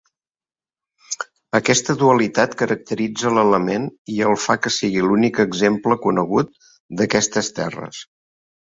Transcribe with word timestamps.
Aquesta 1.59 1.95
dualitat 1.99 2.57
caracteritza 2.63 3.35
l'element 3.35 3.87
i 4.17 4.19
el 4.31 4.41
fa 4.47 4.57
que 4.65 4.75
sigui 4.79 5.07
l'únic 5.11 5.45
exemple 5.49 6.03
conegut 6.09 6.53
d'aquestes 6.73 7.55
terres. 7.63 8.05